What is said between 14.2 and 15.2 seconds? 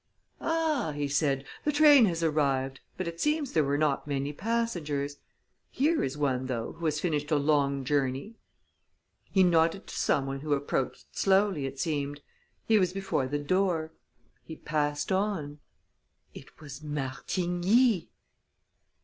he passed